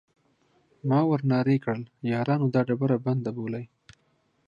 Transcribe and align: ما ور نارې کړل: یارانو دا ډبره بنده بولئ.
ما 0.87 0.99
ور 1.09 1.21
نارې 1.31 1.57
کړل: 1.63 1.81
یارانو 2.11 2.45
دا 2.53 2.61
ډبره 2.67 2.97
بنده 3.05 3.31
بولئ. 3.37 3.65